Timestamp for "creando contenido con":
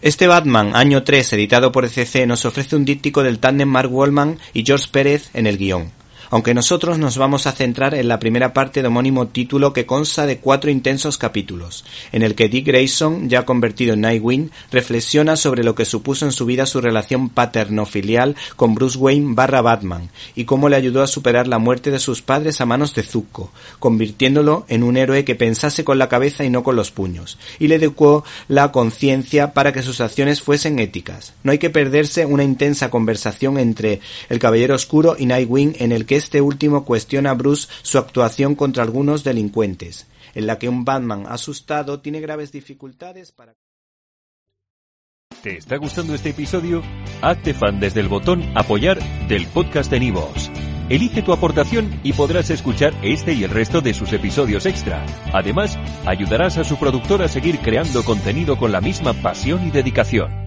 57.58-58.72